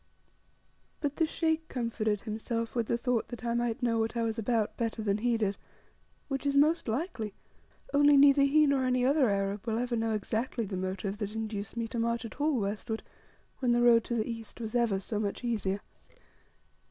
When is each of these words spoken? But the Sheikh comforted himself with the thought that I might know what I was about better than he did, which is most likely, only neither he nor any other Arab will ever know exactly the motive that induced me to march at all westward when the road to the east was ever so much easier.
But 0.99 1.17
the 1.17 1.27
Sheikh 1.27 1.67
comforted 1.67 2.21
himself 2.21 2.73
with 2.73 2.87
the 2.87 2.97
thought 2.97 3.27
that 3.27 3.45
I 3.45 3.53
might 3.53 3.83
know 3.83 3.99
what 3.99 4.17
I 4.17 4.23
was 4.23 4.39
about 4.39 4.75
better 4.75 5.03
than 5.03 5.19
he 5.19 5.37
did, 5.37 5.57
which 6.27 6.43
is 6.43 6.57
most 6.57 6.87
likely, 6.87 7.35
only 7.93 8.17
neither 8.17 8.41
he 8.41 8.65
nor 8.65 8.83
any 8.85 9.05
other 9.05 9.29
Arab 9.29 9.67
will 9.67 9.77
ever 9.77 9.95
know 9.95 10.13
exactly 10.13 10.65
the 10.65 10.75
motive 10.75 11.19
that 11.19 11.35
induced 11.35 11.77
me 11.77 11.87
to 11.89 11.99
march 11.99 12.25
at 12.25 12.41
all 12.41 12.59
westward 12.59 13.03
when 13.59 13.73
the 13.73 13.81
road 13.83 14.03
to 14.05 14.15
the 14.15 14.27
east 14.27 14.59
was 14.59 14.73
ever 14.73 14.99
so 14.99 15.19
much 15.19 15.43
easier. 15.43 15.81